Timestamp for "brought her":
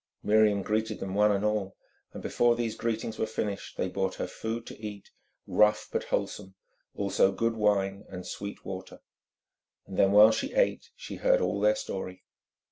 3.87-4.25